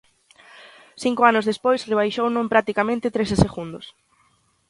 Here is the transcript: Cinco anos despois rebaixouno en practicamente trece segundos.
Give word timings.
Cinco 1.03 1.21
anos 1.29 1.47
despois 1.51 1.87
rebaixouno 1.89 2.37
en 2.43 2.47
practicamente 2.53 3.13
trece 3.15 3.35
segundos. 3.45 3.85